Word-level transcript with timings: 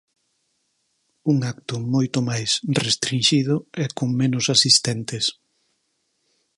Un 1.31 1.37
acto 1.51 1.75
moito 1.93 2.17
máis 2.29 2.49
restrinxido 2.83 3.55
e 3.83 3.85
con 3.97 4.09
menos 4.21 4.45
asistentes. 4.55 5.25